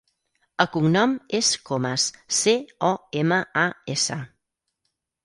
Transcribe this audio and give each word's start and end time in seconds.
El 0.63 0.67
cognom 0.75 1.11
és 1.39 1.49
Comas: 1.69 2.05
ce, 2.37 2.55
o, 2.87 2.89
ema, 3.21 3.39
a, 3.65 3.67
essa. 3.97 4.19